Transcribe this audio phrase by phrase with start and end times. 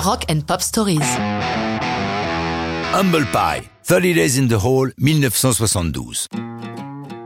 [0.00, 0.98] Rock and Pop Stories.
[2.94, 6.26] Humble Pie, 30 Days in the Hall, 1972.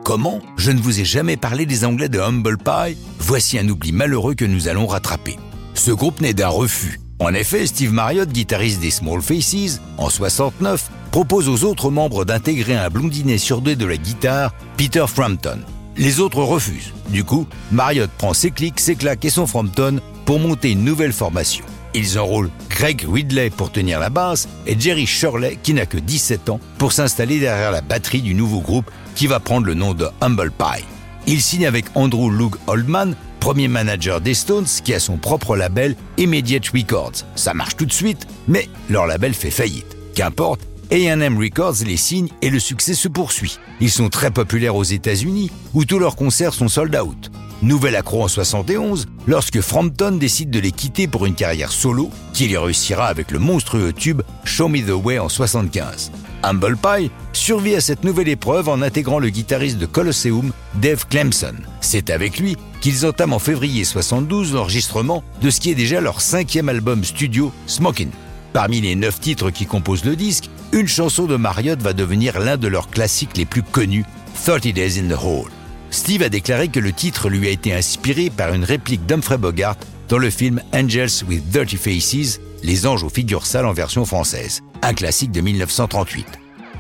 [0.05, 3.93] Comment Je ne vous ai jamais parlé des Anglais de Humble Pie Voici un oubli
[3.93, 5.37] malheureux que nous allons rattraper.
[5.75, 6.99] Ce groupe naît d'un refus.
[7.21, 12.75] En effet, Steve Marriott, guitariste des Small Faces, en 69, propose aux autres membres d'intégrer
[12.75, 15.61] un blondinet surdoué de la guitare, Peter Frampton.
[15.97, 16.93] Les autres refusent.
[17.11, 21.13] Du coup, Marriott prend ses clics, ses claques et son Frampton pour monter une nouvelle
[21.13, 21.65] formation.
[21.95, 26.51] Ils enrôlent Greg Ridley pour tenir la basse et Jerry Shirley, qui n'a que 17
[26.51, 30.09] ans, pour s'installer derrière la batterie du nouveau groupe qui va prendre le nom de
[30.21, 30.85] Humble Pie.
[31.27, 35.95] Il signe avec Andrew Luke Oldman, premier manager des Stones, qui a son propre label
[36.19, 37.25] Immediate Records.
[37.37, 39.97] Ça marche tout de suite, mais leur label fait faillite.
[40.15, 40.61] Qu'importe,
[40.93, 43.59] AM Records les signe et le succès se poursuit.
[43.81, 47.31] Ils sont très populaires aux États-Unis, où tous leurs concerts sont sold out.
[47.65, 52.47] Nouvel accro en 71, lorsque Frampton décide de les quitter pour une carrière solo, qui
[52.47, 56.13] y réussira avec le monstrueux tube Show Me the Way en 75.
[56.43, 61.55] Humble Pie survit à cette nouvelle épreuve en intégrant le guitariste de Colosseum, Dave Clemson.
[61.81, 66.21] C'est avec lui qu'ils entament en février 72 l'enregistrement de ce qui est déjà leur
[66.21, 68.11] cinquième album studio, Smokin'.
[68.53, 72.59] Parmi les neuf titres qui composent le disque, une chanson de Marriott va devenir l'un
[72.59, 74.05] de leurs classiques les plus connus,
[74.45, 75.51] 30 Days in the Hole.
[75.95, 79.77] Steve a déclaré que le titre lui a été inspiré par une réplique d'Humphrey Bogart
[80.09, 84.63] dans le film Angels with Dirty Faces, Les anges aux figures sales en version française,
[84.83, 86.27] un classique de 1938.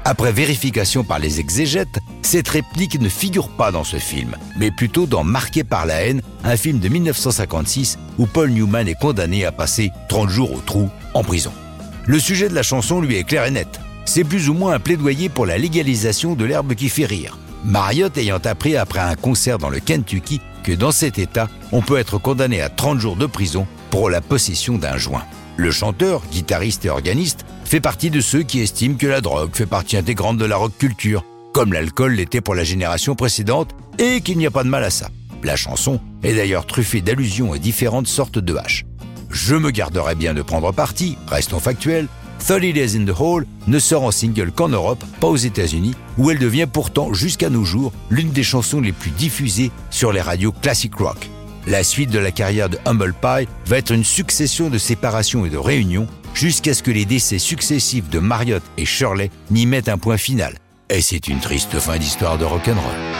[0.04, 5.06] Après vérification par les exégètes, cette réplique ne figure pas dans ce film, mais plutôt
[5.06, 9.52] dans Marqué par la haine, un film de 1956 où Paul Newman est condamné à
[9.52, 11.52] passer 30 jours au trou en prison.
[12.06, 13.78] Le sujet de la chanson lui est clair et net.
[14.06, 17.38] C'est plus ou moins un plaidoyer pour la légalisation de l'herbe qui fait rire.
[17.64, 21.98] Marriott ayant appris après un concert dans le Kentucky que dans cet état, on peut
[21.98, 25.24] être condamné à 30 jours de prison pour la possession d'un joint.
[25.56, 29.66] Le chanteur, guitariste et organiste fait partie de ceux qui estiment que la drogue fait
[29.66, 34.36] partie intégrante de la rock culture, comme l'alcool l'était pour la génération précédente, et qu'il
[34.36, 35.08] n'y a pas de mal à ça.
[35.42, 38.84] La chanson est d'ailleurs truffée d'allusions à différentes sortes de haches.
[39.30, 42.08] Je me garderai bien de prendre parti, restons factuels,
[42.38, 46.30] 30 Days in the Hall ne sort en single qu'en Europe, pas aux États-Unis, où
[46.30, 50.52] elle devient pourtant jusqu'à nos jours l'une des chansons les plus diffusées sur les radios
[50.52, 51.28] classic rock.
[51.66, 55.50] La suite de la carrière de Humble Pie va être une succession de séparations et
[55.50, 59.98] de réunions jusqu'à ce que les décès successifs de Marriott et Shirley n'y mettent un
[59.98, 60.58] point final.
[60.90, 63.13] Et c'est une triste fin d'histoire de rock'n'roll.